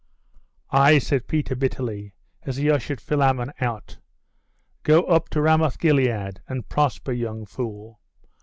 'Ay!' 0.71 0.97
said 0.97 1.27
Peter 1.27 1.55
bitterly, 1.55 2.15
as 2.41 2.55
he 2.57 2.71
ushered 2.71 2.99
Philammon 2.99 3.53
out. 3.61 3.99
'Go 4.81 5.03
up 5.03 5.29
to 5.29 5.43
Ramoth 5.43 5.77
Gilead, 5.77 6.41
and 6.47 6.67
prosper, 6.67 7.11
young 7.11 7.45
fool! 7.45 7.99